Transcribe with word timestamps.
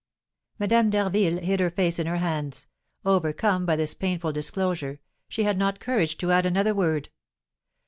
Madame 0.57 0.89
d'Harville 0.89 1.37
hid 1.41 1.59
her 1.59 1.69
face 1.69 1.99
in 1.99 2.07
her 2.07 2.17
hands; 2.17 2.65
overcome 3.05 3.67
by 3.67 3.75
this 3.75 3.93
painful 3.93 4.31
disclosure, 4.31 4.99
she 5.29 5.43
had 5.43 5.59
not 5.59 5.79
courage 5.79 6.17
to 6.17 6.31
add 6.31 6.43
another 6.43 6.73
word. 6.73 7.09